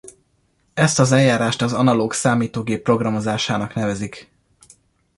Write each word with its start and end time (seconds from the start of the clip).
Ezt 0.73 0.99
az 0.99 1.11
eljárást 1.11 1.61
az 1.61 1.73
analóg 1.73 2.13
számítógép 2.13 2.83
programozásának 2.83 3.73
nevezik. 3.73 4.31